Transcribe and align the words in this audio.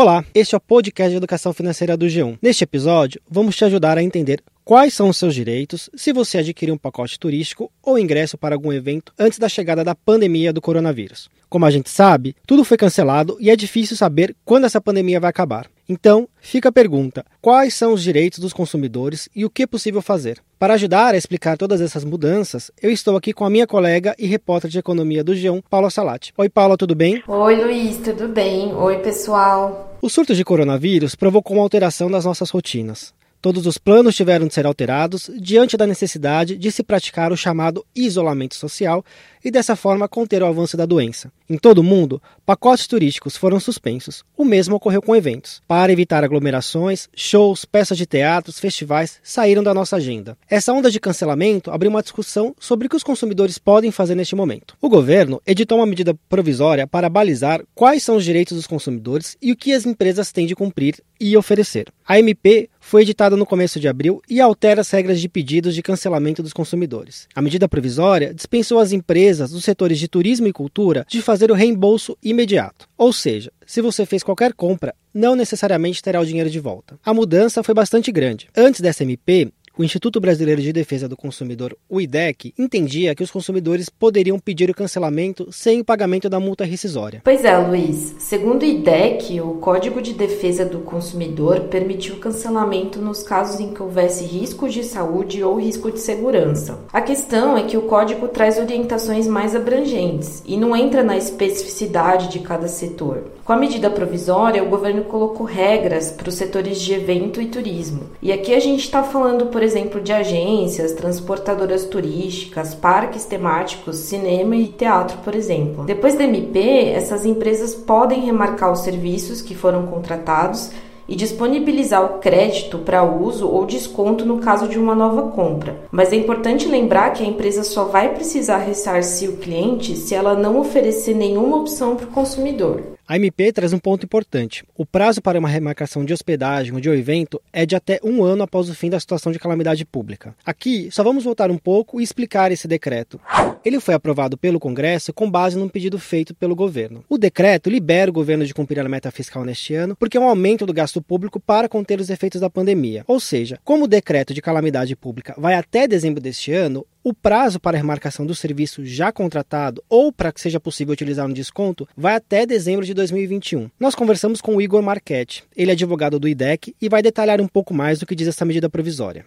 Olá, 0.00 0.24
este 0.32 0.54
é 0.54 0.58
o 0.58 0.60
podcast 0.60 1.10
de 1.10 1.16
educação 1.16 1.52
financeira 1.52 1.96
do 1.96 2.06
G1. 2.06 2.38
Neste 2.40 2.62
episódio, 2.62 3.20
vamos 3.28 3.56
te 3.56 3.64
ajudar 3.64 3.98
a 3.98 4.02
entender 4.04 4.40
quais 4.64 4.94
são 4.94 5.08
os 5.08 5.16
seus 5.16 5.34
direitos 5.34 5.90
se 5.92 6.12
você 6.12 6.38
adquirir 6.38 6.70
um 6.70 6.78
pacote 6.78 7.18
turístico 7.18 7.68
ou 7.82 7.98
ingresso 7.98 8.38
para 8.38 8.54
algum 8.54 8.72
evento 8.72 9.12
antes 9.18 9.40
da 9.40 9.48
chegada 9.48 9.82
da 9.82 9.96
pandemia 9.96 10.52
do 10.52 10.60
coronavírus. 10.60 11.28
Como 11.48 11.66
a 11.66 11.70
gente 11.72 11.90
sabe, 11.90 12.36
tudo 12.46 12.62
foi 12.62 12.76
cancelado 12.76 13.36
e 13.40 13.50
é 13.50 13.56
difícil 13.56 13.96
saber 13.96 14.36
quando 14.44 14.66
essa 14.66 14.80
pandemia 14.80 15.18
vai 15.18 15.30
acabar. 15.30 15.66
Então, 15.88 16.28
fica 16.38 16.68
a 16.68 16.72
pergunta: 16.72 17.24
quais 17.40 17.74
são 17.74 17.92
os 17.92 18.02
direitos 18.02 18.38
dos 18.38 18.52
consumidores 18.52 19.28
e 19.34 19.44
o 19.44 19.50
que 19.50 19.62
é 19.62 19.66
possível 19.66 20.02
fazer? 20.02 20.38
Para 20.58 20.74
ajudar 20.74 21.14
a 21.14 21.16
explicar 21.16 21.56
todas 21.56 21.80
essas 21.80 22.04
mudanças, 22.04 22.70
eu 22.80 22.90
estou 22.90 23.16
aqui 23.16 23.32
com 23.32 23.44
a 23.46 23.50
minha 23.50 23.66
colega 23.66 24.14
e 24.18 24.26
repórter 24.26 24.70
de 24.70 24.78
economia 24.78 25.24
do 25.24 25.32
G1, 25.32 25.62
Paula 25.68 25.90
Salati. 25.90 26.32
Oi, 26.36 26.48
Paula, 26.48 26.76
tudo 26.76 26.94
bem? 26.94 27.22
Oi, 27.26 27.56
Luiz, 27.56 27.96
tudo 27.96 28.28
bem? 28.28 28.74
Oi, 28.74 28.98
pessoal. 28.98 29.87
O 30.00 30.08
surto 30.08 30.32
de 30.32 30.44
coronavírus 30.44 31.16
provocou 31.16 31.56
uma 31.56 31.64
alteração 31.64 32.08
das 32.08 32.24
nossas 32.24 32.50
rotinas. 32.50 33.12
Todos 33.40 33.66
os 33.66 33.78
planos 33.78 34.16
tiveram 34.16 34.48
de 34.48 34.54
ser 34.54 34.66
alterados 34.66 35.30
diante 35.40 35.76
da 35.76 35.86
necessidade 35.86 36.56
de 36.56 36.72
se 36.72 36.82
praticar 36.82 37.30
o 37.30 37.36
chamado 37.36 37.86
isolamento 37.94 38.56
social 38.56 39.04
e 39.44 39.50
dessa 39.50 39.76
forma 39.76 40.08
conter 40.08 40.42
o 40.42 40.46
avanço 40.46 40.76
da 40.76 40.84
doença. 40.84 41.30
Em 41.48 41.56
todo 41.56 41.78
o 41.78 41.84
mundo, 41.84 42.20
pacotes 42.44 42.86
turísticos 42.86 43.36
foram 43.36 43.60
suspensos. 43.60 44.24
O 44.36 44.44
mesmo 44.44 44.74
ocorreu 44.74 45.00
com 45.00 45.14
eventos. 45.14 45.62
Para 45.68 45.92
evitar 45.92 46.24
aglomerações, 46.24 47.08
shows, 47.14 47.64
peças 47.64 47.96
de 47.96 48.06
teatros, 48.06 48.58
festivais 48.58 49.18
saíram 49.22 49.62
da 49.62 49.72
nossa 49.72 49.96
agenda. 49.96 50.36
Essa 50.50 50.72
onda 50.72 50.90
de 50.90 50.98
cancelamento 50.98 51.70
abriu 51.70 51.90
uma 51.90 52.02
discussão 52.02 52.54
sobre 52.58 52.86
o 52.86 52.90
que 52.90 52.96
os 52.96 53.04
consumidores 53.04 53.56
podem 53.56 53.92
fazer 53.92 54.16
neste 54.16 54.34
momento. 54.34 54.76
O 54.80 54.88
governo 54.88 55.40
editou 55.46 55.78
uma 55.78 55.86
medida 55.86 56.14
provisória 56.28 56.86
para 56.86 57.08
balizar 57.08 57.62
quais 57.74 58.02
são 58.02 58.16
os 58.16 58.24
direitos 58.24 58.56
dos 58.56 58.66
consumidores 58.66 59.36
e 59.40 59.52
o 59.52 59.56
que 59.56 59.72
as 59.72 59.86
empresas 59.86 60.32
têm 60.32 60.46
de 60.46 60.56
cumprir 60.56 60.96
e 61.20 61.36
oferecer. 61.36 61.86
A 62.10 62.18
MP 62.18 62.70
foi 62.80 63.02
editada 63.02 63.36
no 63.36 63.44
começo 63.44 63.78
de 63.78 63.86
abril 63.86 64.22
e 64.30 64.40
altera 64.40 64.80
as 64.80 64.90
regras 64.90 65.20
de 65.20 65.28
pedidos 65.28 65.74
de 65.74 65.82
cancelamento 65.82 66.42
dos 66.42 66.54
consumidores. 66.54 67.28
A 67.34 67.42
medida 67.42 67.68
provisória 67.68 68.32
dispensou 68.32 68.78
as 68.78 68.92
empresas 68.92 69.50
dos 69.50 69.62
setores 69.62 69.98
de 69.98 70.08
turismo 70.08 70.46
e 70.46 70.52
cultura 70.54 71.04
de 71.06 71.20
fazer 71.20 71.50
o 71.50 71.54
reembolso 71.54 72.16
imediato. 72.22 72.88
Ou 72.96 73.12
seja, 73.12 73.52
se 73.66 73.82
você 73.82 74.06
fez 74.06 74.22
qualquer 74.22 74.54
compra, 74.54 74.94
não 75.12 75.36
necessariamente 75.36 76.02
terá 76.02 76.18
o 76.18 76.24
dinheiro 76.24 76.48
de 76.48 76.58
volta. 76.58 76.98
A 77.04 77.12
mudança 77.12 77.62
foi 77.62 77.74
bastante 77.74 78.10
grande. 78.10 78.48
Antes 78.56 78.80
dessa 78.80 79.02
MP, 79.02 79.52
o 79.78 79.84
Instituto 79.84 80.18
Brasileiro 80.18 80.60
de 80.60 80.72
Defesa 80.72 81.08
do 81.08 81.16
Consumidor, 81.16 81.76
o 81.88 82.00
IDEC, 82.00 82.52
entendia 82.58 83.14
que 83.14 83.22
os 83.22 83.30
consumidores 83.30 83.88
poderiam 83.88 84.36
pedir 84.36 84.68
o 84.68 84.74
cancelamento 84.74 85.52
sem 85.52 85.80
o 85.80 85.84
pagamento 85.84 86.28
da 86.28 86.40
multa 86.40 86.64
rescisória. 86.64 87.20
Pois 87.22 87.44
é, 87.44 87.56
Luiz. 87.56 88.16
Segundo 88.18 88.62
o 88.62 88.66
IDEC, 88.66 89.40
o 89.40 89.54
Código 89.54 90.02
de 90.02 90.14
Defesa 90.14 90.64
do 90.64 90.80
Consumidor 90.80 91.60
permitiu 91.68 92.16
o 92.16 92.18
cancelamento 92.18 93.00
nos 93.00 93.22
casos 93.22 93.60
em 93.60 93.72
que 93.72 93.80
houvesse 93.80 94.24
risco 94.24 94.68
de 94.68 94.82
saúde 94.82 95.44
ou 95.44 95.60
risco 95.60 95.92
de 95.92 96.00
segurança. 96.00 96.80
A 96.92 97.00
questão 97.00 97.56
é 97.56 97.62
que 97.62 97.76
o 97.76 97.82
código 97.82 98.26
traz 98.26 98.58
orientações 98.58 99.28
mais 99.28 99.54
abrangentes 99.54 100.42
e 100.44 100.56
não 100.56 100.74
entra 100.74 101.04
na 101.04 101.16
especificidade 101.16 102.28
de 102.30 102.40
cada 102.40 102.66
setor. 102.66 103.37
Com 103.48 103.54
a 103.54 103.56
medida 103.56 103.88
provisória, 103.88 104.62
o 104.62 104.68
governo 104.68 105.04
colocou 105.04 105.46
regras 105.46 106.10
para 106.10 106.28
os 106.28 106.34
setores 106.34 106.78
de 106.82 106.92
evento 106.92 107.40
e 107.40 107.46
turismo. 107.46 108.02
E 108.20 108.30
aqui 108.30 108.54
a 108.54 108.60
gente 108.60 108.80
está 108.80 109.02
falando, 109.02 109.46
por 109.46 109.62
exemplo, 109.62 110.02
de 110.02 110.12
agências, 110.12 110.92
transportadoras 110.92 111.86
turísticas, 111.86 112.74
parques 112.74 113.24
temáticos, 113.24 113.96
cinema 113.96 114.54
e 114.54 114.66
teatro, 114.66 115.16
por 115.24 115.34
exemplo. 115.34 115.84
Depois 115.84 116.14
da 116.14 116.24
MP, 116.24 116.90
essas 116.90 117.24
empresas 117.24 117.74
podem 117.74 118.20
remarcar 118.20 118.70
os 118.70 118.80
serviços 118.80 119.40
que 119.40 119.54
foram 119.54 119.86
contratados 119.86 120.70
e 121.08 121.16
disponibilizar 121.16 122.04
o 122.04 122.18
crédito 122.18 122.76
para 122.80 123.02
uso 123.02 123.48
ou 123.48 123.64
desconto 123.64 124.26
no 124.26 124.40
caso 124.40 124.68
de 124.68 124.78
uma 124.78 124.94
nova 124.94 125.30
compra. 125.30 125.74
Mas 125.90 126.12
é 126.12 126.16
importante 126.16 126.68
lembrar 126.68 127.14
que 127.14 127.22
a 127.22 127.26
empresa 127.26 127.64
só 127.64 127.84
vai 127.84 128.10
precisar 128.12 128.58
ressarcir 128.58 129.30
o 129.30 129.38
cliente 129.38 129.96
se 129.96 130.14
ela 130.14 130.34
não 130.34 130.60
oferecer 130.60 131.14
nenhuma 131.14 131.56
opção 131.56 131.96
para 131.96 132.04
o 132.04 132.10
consumidor. 132.10 132.97
A 133.10 133.16
MP 133.16 133.50
traz 133.54 133.72
um 133.72 133.78
ponto 133.78 134.04
importante. 134.04 134.62
O 134.76 134.84
prazo 134.84 135.22
para 135.22 135.38
uma 135.38 135.48
remarcação 135.48 136.04
de 136.04 136.12
hospedagem 136.12 136.74
ou 136.74 136.78
de 136.78 136.90
um 136.90 136.92
evento 136.92 137.40
é 137.50 137.64
de 137.64 137.74
até 137.74 137.98
um 138.04 138.22
ano 138.22 138.42
após 138.42 138.68
o 138.68 138.74
fim 138.74 138.90
da 138.90 139.00
situação 139.00 139.32
de 139.32 139.38
calamidade 139.38 139.82
pública. 139.86 140.36
Aqui, 140.44 140.90
só 140.92 141.02
vamos 141.02 141.24
voltar 141.24 141.50
um 141.50 141.56
pouco 141.56 142.02
e 142.02 142.04
explicar 142.04 142.52
esse 142.52 142.68
decreto. 142.68 143.18
Ele 143.64 143.80
foi 143.80 143.94
aprovado 143.94 144.36
pelo 144.36 144.60
Congresso 144.60 145.10
com 145.14 145.30
base 145.30 145.56
num 145.56 145.70
pedido 145.70 145.98
feito 145.98 146.34
pelo 146.34 146.54
governo. 146.54 147.02
O 147.08 147.16
decreto 147.16 147.70
libera 147.70 148.10
o 148.10 148.14
governo 148.14 148.44
de 148.44 148.52
cumprir 148.52 148.78
a 148.78 148.86
meta 148.86 149.10
fiscal 149.10 149.42
neste 149.42 149.74
ano, 149.74 149.96
porque 149.96 150.18
é 150.18 150.20
um 150.20 150.28
aumento 150.28 150.66
do 150.66 150.74
gasto 150.74 151.00
público 151.00 151.40
para 151.40 151.66
conter 151.66 151.98
os 152.00 152.10
efeitos 152.10 152.42
da 152.42 152.50
pandemia. 152.50 153.04
Ou 153.06 153.18
seja, 153.18 153.58
como 153.64 153.84
o 153.84 153.88
decreto 153.88 154.34
de 154.34 154.42
calamidade 154.42 154.94
pública 154.94 155.34
vai 155.38 155.54
até 155.54 155.88
dezembro 155.88 156.20
deste 156.20 156.52
ano, 156.52 156.84
o 157.08 157.14
prazo 157.14 157.58
para 157.58 157.74
a 157.74 157.80
remarcação 157.80 158.26
do 158.26 158.34
serviço 158.34 158.84
já 158.84 159.10
contratado 159.10 159.82
ou 159.88 160.12
para 160.12 160.30
que 160.30 160.40
seja 160.40 160.60
possível 160.60 160.92
utilizar 160.92 161.26
um 161.26 161.32
desconto 161.32 161.88
vai 161.96 162.14
até 162.14 162.44
dezembro 162.44 162.84
de 162.84 162.92
2021. 162.92 163.70
Nós 163.80 163.94
conversamos 163.94 164.42
com 164.42 164.54
o 164.54 164.60
Igor 164.60 164.82
Marchetti, 164.82 165.42
ele 165.56 165.70
é 165.70 165.72
advogado 165.72 166.18
do 166.18 166.28
IDEC 166.28 166.76
e 166.80 166.86
vai 166.86 167.00
detalhar 167.00 167.40
um 167.40 167.48
pouco 167.48 167.72
mais 167.72 167.98
do 167.98 168.04
que 168.04 168.14
diz 168.14 168.28
essa 168.28 168.44
medida 168.44 168.68
provisória. 168.68 169.24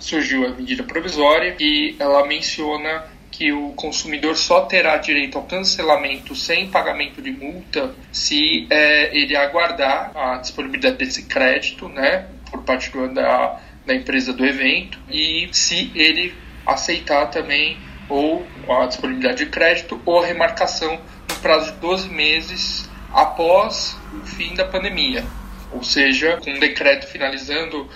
Surgiu 0.00 0.46
a 0.46 0.50
medida 0.54 0.82
provisória 0.84 1.54
e 1.60 1.94
ela 1.98 2.26
menciona 2.26 3.04
que 3.30 3.52
o 3.52 3.72
consumidor 3.72 4.34
só 4.34 4.62
terá 4.62 4.96
direito 4.96 5.36
ao 5.36 5.44
cancelamento 5.44 6.34
sem 6.34 6.68
pagamento 6.68 7.20
de 7.20 7.30
multa 7.30 7.94
se 8.10 8.66
é, 8.70 9.14
ele 9.14 9.36
aguardar 9.36 10.12
a 10.16 10.38
disponibilidade 10.38 10.96
desse 10.96 11.24
crédito, 11.24 11.90
né, 11.90 12.26
por 12.50 12.62
parte 12.62 12.90
do, 12.90 13.12
da, 13.12 13.60
da 13.84 13.94
empresa 13.94 14.32
do 14.32 14.46
evento 14.46 14.98
e 15.10 15.50
se 15.52 15.92
ele 15.94 16.32
aceitar 16.68 17.26
também 17.26 17.78
ou 18.08 18.46
a 18.68 18.86
disponibilidade 18.86 19.44
de 19.44 19.50
crédito 19.50 20.00
ou 20.04 20.22
a 20.22 20.26
remarcação 20.26 21.00
no 21.28 21.34
prazo 21.36 21.72
de 21.72 21.78
12 21.78 22.08
meses 22.08 22.88
após 23.12 23.96
o 24.14 24.26
fim 24.26 24.54
da 24.54 24.64
pandemia. 24.64 25.24
Ou 25.72 25.82
seja, 25.82 26.38
com 26.42 26.50
um 26.50 26.58
decreto 26.58 27.06
finalizando 27.06 27.88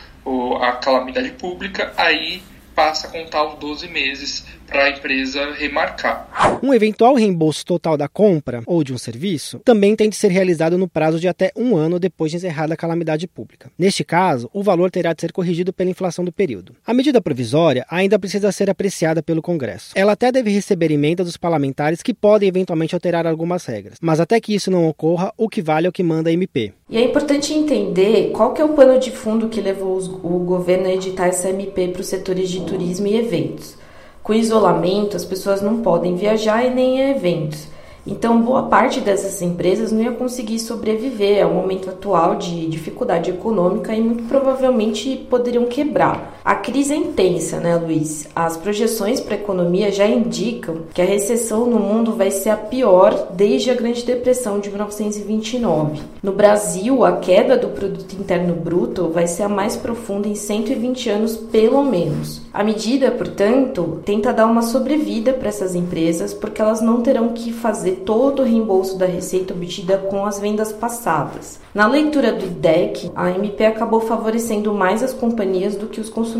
a 0.60 0.72
calamidade 0.72 1.30
pública, 1.30 1.92
aí 1.96 2.42
passa 2.74 3.06
a 3.06 3.10
contar 3.10 3.44
os 3.44 3.58
12 3.58 3.88
meses 3.88 4.46
para 4.72 4.84
a 4.84 4.90
empresa 4.90 5.52
remarcar. 5.52 6.58
Um 6.62 6.72
eventual 6.72 7.14
reembolso 7.14 7.64
total 7.64 7.96
da 7.96 8.08
compra 8.08 8.62
ou 8.66 8.82
de 8.82 8.92
um 8.92 8.98
serviço 8.98 9.60
também 9.60 9.94
tem 9.94 10.08
de 10.08 10.16
ser 10.16 10.28
realizado 10.28 10.78
no 10.78 10.88
prazo 10.88 11.20
de 11.20 11.28
até 11.28 11.52
um 11.54 11.76
ano 11.76 12.00
depois 12.00 12.30
de 12.30 12.38
encerrada 12.38 12.72
a 12.72 12.76
calamidade 12.76 13.28
pública. 13.28 13.70
Neste 13.78 14.02
caso, 14.02 14.48
o 14.52 14.62
valor 14.62 14.90
terá 14.90 15.12
de 15.12 15.20
ser 15.20 15.30
corrigido 15.30 15.72
pela 15.72 15.90
inflação 15.90 16.24
do 16.24 16.32
período. 16.32 16.74
A 16.86 16.94
medida 16.94 17.20
provisória 17.20 17.84
ainda 17.88 18.18
precisa 18.18 18.50
ser 18.50 18.70
apreciada 18.70 19.22
pelo 19.22 19.42
Congresso. 19.42 19.92
Ela 19.94 20.12
até 20.12 20.32
deve 20.32 20.50
receber 20.50 20.90
emenda 20.90 21.22
dos 21.22 21.36
parlamentares 21.36 22.02
que 22.02 22.14
podem 22.14 22.48
eventualmente 22.48 22.94
alterar 22.94 23.26
algumas 23.26 23.66
regras, 23.66 23.98
mas 24.00 24.20
até 24.20 24.40
que 24.40 24.54
isso 24.54 24.70
não 24.70 24.88
ocorra, 24.88 25.32
o 25.36 25.48
que 25.48 25.60
vale 25.60 25.86
é 25.86 25.90
o 25.90 25.92
que 25.92 26.02
manda 26.02 26.30
a 26.30 26.32
MP. 26.32 26.72
E 26.88 26.96
é 26.96 27.04
importante 27.04 27.52
entender 27.52 28.30
qual 28.30 28.54
que 28.54 28.62
é 28.62 28.64
o 28.64 28.70
pano 28.70 28.98
de 28.98 29.10
fundo 29.10 29.48
que 29.48 29.60
levou 29.60 29.98
o 30.22 30.38
governo 30.38 30.86
a 30.86 30.92
editar 30.92 31.26
essa 31.26 31.50
MP 31.50 31.88
para 31.88 32.00
os 32.00 32.06
setores 32.06 32.50
de 32.50 32.64
turismo 32.64 33.06
e 33.06 33.16
eventos. 33.16 33.81
Com 34.22 34.32
isolamento, 34.32 35.16
as 35.16 35.24
pessoas 35.24 35.60
não 35.60 35.78
podem 35.78 36.14
viajar 36.14 36.64
e 36.64 36.70
nem 36.70 37.02
a 37.02 37.10
eventos. 37.10 37.66
Então, 38.06 38.40
boa 38.40 38.64
parte 38.64 39.00
dessas 39.00 39.42
empresas 39.42 39.90
não 39.90 40.00
ia 40.00 40.12
conseguir 40.12 40.60
sobreviver 40.60 41.44
ao 41.44 41.52
momento 41.52 41.90
atual 41.90 42.36
de 42.36 42.68
dificuldade 42.68 43.30
econômica 43.30 43.92
e 43.94 44.00
muito 44.00 44.24
provavelmente 44.24 45.26
poderiam 45.28 45.66
quebrar. 45.66 46.40
A 46.44 46.56
crise 46.56 46.92
é 46.92 46.96
intensa, 46.96 47.60
né, 47.60 47.76
Luiz? 47.76 48.26
As 48.34 48.56
projeções 48.56 49.20
para 49.20 49.36
a 49.36 49.38
economia 49.38 49.92
já 49.92 50.08
indicam 50.08 50.78
que 50.92 51.00
a 51.00 51.04
recessão 51.04 51.66
no 51.66 51.78
mundo 51.78 52.16
vai 52.16 52.32
ser 52.32 52.50
a 52.50 52.56
pior 52.56 53.28
desde 53.30 53.70
a 53.70 53.74
Grande 53.74 54.04
Depressão 54.04 54.58
de 54.58 54.68
1929. 54.68 56.02
No 56.20 56.32
Brasil, 56.32 57.04
a 57.04 57.18
queda 57.18 57.56
do 57.56 57.68
produto 57.68 58.16
interno 58.16 58.54
bruto 58.54 59.08
vai 59.08 59.28
ser 59.28 59.44
a 59.44 59.48
mais 59.48 59.76
profunda 59.76 60.26
em 60.26 60.34
120 60.34 61.10
anos, 61.10 61.36
pelo 61.36 61.84
menos. 61.84 62.42
A 62.52 62.64
medida, 62.64 63.12
portanto, 63.12 64.02
tenta 64.04 64.32
dar 64.32 64.46
uma 64.46 64.62
sobrevida 64.62 65.32
para 65.32 65.48
essas 65.48 65.76
empresas 65.76 66.34
porque 66.34 66.60
elas 66.60 66.80
não 66.80 67.02
terão 67.02 67.28
que 67.28 67.52
fazer 67.52 68.02
todo 68.04 68.42
o 68.42 68.44
reembolso 68.44 68.98
da 68.98 69.06
receita 69.06 69.54
obtida 69.54 69.96
com 69.96 70.26
as 70.26 70.40
vendas 70.40 70.72
passadas. 70.72 71.60
Na 71.72 71.86
leitura 71.86 72.32
do 72.32 72.44
IDEC, 72.44 73.12
a 73.14 73.30
MP 73.30 73.64
acabou 73.64 74.00
favorecendo 74.00 74.74
mais 74.74 75.04
as 75.04 75.14
companhias 75.14 75.76
do 75.76 75.86
que 75.86 76.00
os 76.00 76.10
consumidores. 76.10 76.31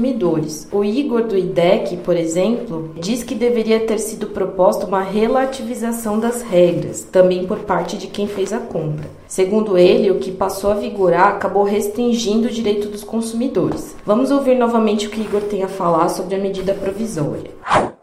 O 0.72 0.84
Igor 0.84 1.24
do 1.24 1.36
IDEC, 1.36 1.98
por 1.98 2.16
exemplo, 2.16 2.90
diz 2.96 3.22
que 3.22 3.34
deveria 3.34 3.80
ter 3.80 3.98
sido 3.98 4.28
proposta 4.28 4.86
uma 4.86 5.02
relativização 5.02 6.18
das 6.18 6.42
regras, 6.42 7.02
também 7.02 7.46
por 7.46 7.60
parte 7.60 7.96
de 7.96 8.06
quem 8.06 8.26
fez 8.26 8.52
a 8.52 8.58
compra. 8.58 9.10
Segundo 9.26 9.78
ele, 9.78 10.10
o 10.10 10.18
que 10.18 10.30
passou 10.30 10.70
a 10.70 10.74
vigorar 10.74 11.28
acabou 11.28 11.64
restringindo 11.64 12.48
o 12.48 12.50
direito 12.50 12.88
dos 12.88 13.02
consumidores. 13.02 13.96
Vamos 14.04 14.30
ouvir 14.30 14.56
novamente 14.56 15.06
o 15.06 15.10
que 15.10 15.20
Igor 15.20 15.42
tem 15.42 15.62
a 15.62 15.68
falar 15.68 16.08
sobre 16.08 16.34
a 16.34 16.38
medida 16.38 16.74
provisória 16.74 17.50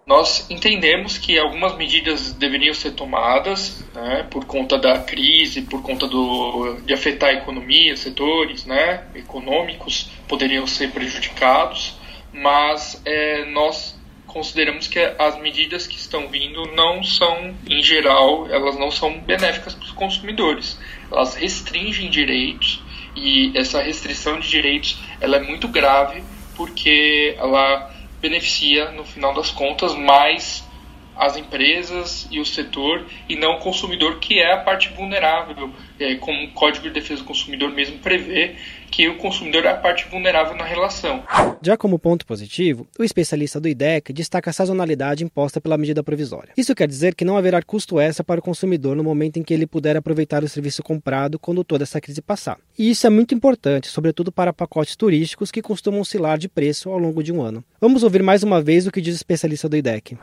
nós 0.10 0.50
entendemos 0.50 1.20
que 1.20 1.38
algumas 1.38 1.78
medidas 1.78 2.34
deveriam 2.34 2.74
ser 2.74 2.94
tomadas 2.94 3.86
né, 3.94 4.26
por 4.32 4.44
conta 4.44 4.76
da 4.76 4.98
crise, 4.98 5.62
por 5.62 5.84
conta 5.84 6.08
do, 6.08 6.80
de 6.84 6.92
afetar 6.96 7.30
a 7.30 7.34
economia, 7.34 7.96
setores 7.96 8.66
né, 8.66 9.04
econômicos 9.14 10.10
poderiam 10.28 10.66
ser 10.66 10.90
prejudicados, 10.90 11.94
mas 12.34 13.00
é, 13.06 13.46
nós 13.52 13.96
consideramos 14.26 14.88
que 14.88 14.98
as 14.98 15.40
medidas 15.40 15.86
que 15.86 15.98
estão 15.98 16.28
vindo 16.28 16.66
não 16.74 17.04
são, 17.04 17.54
em 17.68 17.84
geral, 17.84 18.48
elas 18.50 18.80
não 18.80 18.90
são 18.90 19.20
benéficas 19.20 19.76
para 19.76 19.86
os 19.86 19.92
consumidores. 19.92 20.80
Elas 21.12 21.36
restringem 21.36 22.10
direitos 22.10 22.82
e 23.16 23.56
essa 23.56 23.80
restrição 23.80 24.40
de 24.40 24.50
direitos 24.50 24.98
ela 25.22 25.38
é 25.38 25.40
muito 25.40 25.68
grave 25.68 26.24
porque 26.56 27.36
ela 27.38 27.99
beneficia, 28.22 28.92
no 28.92 29.04
final 29.04 29.34
das 29.34 29.50
contas, 29.52 29.96
mais 29.96 30.68
as 31.16 31.36
empresas 31.36 32.28
e 32.32 32.40
o 32.40 32.46
setor 32.46 33.06
e 33.28 33.36
não 33.36 33.56
o 33.56 33.60
consumidor, 33.60 34.20
que 34.20 34.40
é 34.40 34.54
a 34.54 34.58
parte 34.58 34.88
vulnerável, 34.90 35.70
é, 36.00 36.16
como 36.16 36.46
o 36.46 36.52
Código 36.52 36.88
de 36.88 36.94
Defesa 36.94 37.22
do 37.22 37.28
Consumidor 37.28 37.72
mesmo 37.72 38.00
prevê, 38.00 38.56
que 38.90 39.08
o 39.08 39.18
consumidor 39.18 39.66
é 39.66 39.70
a 39.70 39.78
parte 39.78 40.08
vulnerável 40.10 40.56
na 40.56 40.64
relação. 40.64 41.24
Já 41.62 41.78
como 41.78 42.00
ponto 42.00 42.26
positivo, 42.26 42.88
o 42.98 43.04
especialista 43.04 43.60
do 43.60 43.68
IDEC 43.68 44.12
destaca 44.14 44.50
a 44.50 44.54
sazonalidade 44.54 45.24
imposta 45.24 45.62
pela 45.62 45.78
medida 45.78 46.04
provisória. 46.04 46.54
Isso 46.58 46.76
quer 46.76 46.88
dizer 46.88 47.16
que 47.16 47.26
não 47.26 47.38
haverá 47.38 47.62
custo 47.62 48.00
extra 48.00 48.24
para 48.24 48.40
o 48.40 48.44
consumidor 48.44 48.96
no 48.96 49.04
momento 49.04 49.38
em 49.38 49.44
que 49.44 49.54
ele 49.54 49.68
puder 49.68 49.96
aproveitar 49.98 50.44
o 50.44 50.50
serviço 50.50 50.82
comprado 50.84 51.38
quando 51.40 51.64
toda 51.64 51.84
essa 51.84 52.02
crise 52.02 52.22
passar. 52.22 52.58
E 52.78 52.90
isso 52.90 53.06
é 53.06 53.10
muito 53.10 53.36
importante, 53.36 53.88
sobretudo 53.88 54.32
para 54.32 54.54
pacotes 54.54 54.96
turísticos 54.96 55.52
que 55.52 55.62
costumam 55.62 56.02
oscilar 56.02 56.38
de 56.38 56.50
preço 56.50 56.90
ao 56.90 56.98
longo 56.98 57.24
de 57.24 57.32
um 57.32 57.42
ano. 57.42 57.64
Vamos 57.80 58.04
ouvir 58.04 58.24
mais 58.24 58.44
uma 58.44 58.62
vez 58.62 58.88
o 58.88 58.92
que 58.92 59.02
diz 59.02 59.16
o 59.16 59.18
especialista 59.18 59.70
do 59.70 59.78
IDEC. 59.78 60.18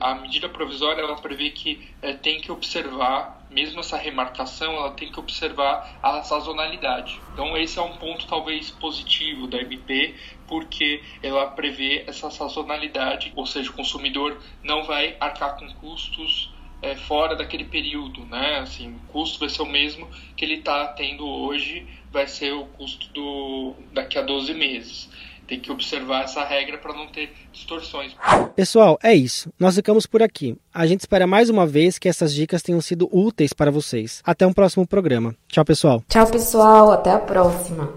A 0.00 0.14
medida 0.16 0.48
provisória 0.48 1.00
ela 1.00 1.16
prevê 1.16 1.50
que 1.50 1.88
é, 2.00 2.12
tem 2.12 2.40
que 2.40 2.50
observar 2.50 3.41
mesmo 3.52 3.80
essa 3.80 3.96
remarcação, 3.96 4.74
ela 4.74 4.92
tem 4.92 5.10
que 5.10 5.20
observar 5.20 5.98
a 6.02 6.22
sazonalidade. 6.22 7.22
Então, 7.32 7.56
esse 7.56 7.78
é 7.78 7.82
um 7.82 7.96
ponto 7.96 8.26
talvez 8.26 8.70
positivo 8.70 9.46
da 9.46 9.58
MP, 9.58 10.14
porque 10.46 11.02
ela 11.22 11.46
prevê 11.46 12.04
essa 12.06 12.30
sazonalidade, 12.30 13.32
ou 13.36 13.46
seja, 13.46 13.70
o 13.70 13.74
consumidor 13.74 14.40
não 14.62 14.84
vai 14.84 15.16
arcar 15.20 15.56
com 15.56 15.68
custos 15.74 16.52
é, 16.80 16.96
fora 16.96 17.36
daquele 17.36 17.64
período, 17.64 18.26
né? 18.26 18.58
Assim, 18.58 18.96
o 18.96 18.98
custo 19.12 19.38
vai 19.38 19.48
ser 19.48 19.62
o 19.62 19.66
mesmo 19.66 20.08
que 20.36 20.44
ele 20.44 20.54
está 20.54 20.88
tendo 20.88 21.26
hoje, 21.26 21.86
vai 22.10 22.26
ser 22.26 22.52
o 22.52 22.66
custo 22.66 23.12
do 23.12 23.76
daqui 23.92 24.18
a 24.18 24.22
12 24.22 24.52
meses 24.52 25.08
tem 25.46 25.60
que 25.60 25.70
observar 25.70 26.24
essa 26.24 26.44
regra 26.44 26.78
para 26.78 26.92
não 26.92 27.06
ter 27.06 27.32
distorções. 27.52 28.14
Pessoal, 28.56 28.98
é 29.02 29.14
isso. 29.14 29.52
Nós 29.58 29.74
ficamos 29.74 30.06
por 30.06 30.22
aqui. 30.22 30.56
A 30.72 30.86
gente 30.86 31.00
espera 31.00 31.26
mais 31.26 31.50
uma 31.50 31.66
vez 31.66 31.98
que 31.98 32.08
essas 32.08 32.34
dicas 32.34 32.62
tenham 32.62 32.80
sido 32.80 33.08
úteis 33.12 33.52
para 33.52 33.70
vocês. 33.70 34.22
Até 34.24 34.46
um 34.46 34.52
próximo 34.52 34.86
programa. 34.86 35.34
Tchau, 35.48 35.64
pessoal. 35.64 36.02
Tchau, 36.08 36.26
pessoal. 36.26 36.92
Até 36.92 37.10
a 37.10 37.18
próxima. 37.18 37.92